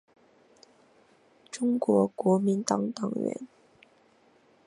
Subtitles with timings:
[1.51, 3.37] 中国国民党党员。